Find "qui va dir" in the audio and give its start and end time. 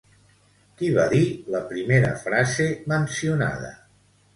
0.79-1.21